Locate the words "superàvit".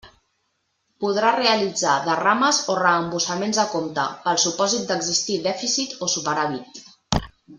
6.17-6.83